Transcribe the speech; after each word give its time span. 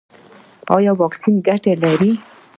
ایا 0.75 0.91
واکسین 1.01 1.35
ګټه 1.47 1.73
لري؟ 1.83 2.11